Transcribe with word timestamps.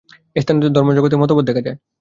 এই 0.35 0.41
স্থান 0.43 0.55
হইতেই 0.57 0.75
ধর্মজগতে 0.75 1.15
মতভেদ 1.17 1.45
দেখা 1.49 1.61
যায়। 1.67 1.77